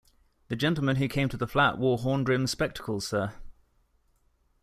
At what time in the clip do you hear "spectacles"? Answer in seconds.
2.49-3.07